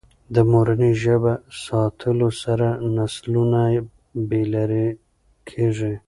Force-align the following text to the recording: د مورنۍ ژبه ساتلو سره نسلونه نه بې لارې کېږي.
د 0.35 0.37
مورنۍ 0.51 0.93
ژبه 1.03 1.33
ساتلو 1.63 2.29
سره 2.43 2.67
نسلونه 2.95 3.61
نه 3.73 3.81
بې 4.27 4.41
لارې 4.53 4.87
کېږي. 5.49 5.93